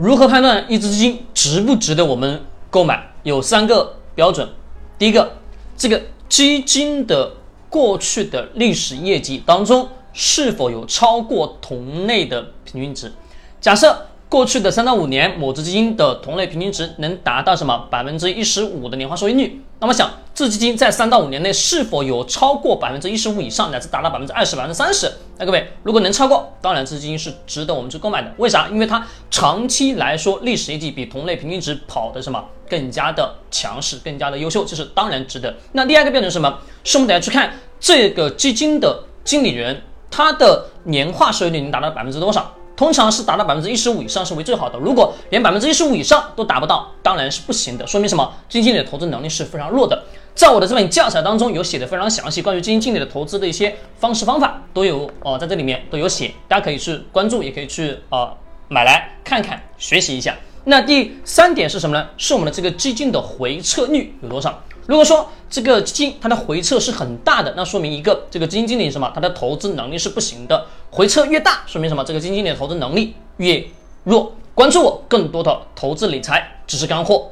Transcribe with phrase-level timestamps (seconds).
[0.00, 3.12] 如何判断一只基金值不值得我们购买？
[3.22, 4.48] 有三个标准。
[4.98, 5.34] 第一个，
[5.76, 7.32] 这个基金的
[7.68, 13.12] 过去的历史业绩当中是否有超过同类的平均值？
[13.60, 19.62] 假设过去的三到五年，某只基金的同类平均值能达到什么百分之一十五的年化收益率？
[19.80, 25.12] 那么想，这基金在三到五年内是否有超过百分之一十五以上，乃至达到百分之二十、百分之三十？
[25.40, 28.30] 那各位，如果能超过，当然这基金是值得我们去购买的。
[28.36, 28.68] 为啥？
[28.68, 35.56] 因为它长期来说历史业绩比同类平均值跑的什么更加的强势，更加的优秀，这是当然值得。
[35.72, 36.58] 那第二个标准是什么？
[36.84, 42.52] 是我们得要去看这个基金的经理人，他的年化收益率能达到百分之多少？
[42.76, 48.30] 通常是达到百分之一十五以上是为最好的，如果连百分之一十五以上都达不到，当然是不行的，说明什么？
[48.48, 50.02] 基金经理的投资能力是非常弱的。
[50.34, 58.32] 在我的这本教材当中有写的非常详细，关于基金经理的投资的一些方式方法都有哦，在这里面都有写，大家可以去关注，也可以去啊
[58.68, 60.36] 买来看看学习一下。
[60.64, 62.08] 那第三点是什么呢？
[62.16, 64.62] 是我们的这个基金的回撤率有多少？
[64.86, 69.10] 如果说这个基金它的回撤是很大的，那说明一个这个基金经理什么？
[69.14, 70.66] 他的投资能力是不行的。
[70.90, 72.02] 回撤越大，说明什么？
[72.04, 73.64] 这个基金经理的投资能力越
[74.04, 74.32] 弱。
[74.54, 77.28] 关注我更多的投资理财知识干货。